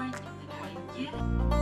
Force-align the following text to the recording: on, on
on, 0.00 0.14
on 1.50 1.53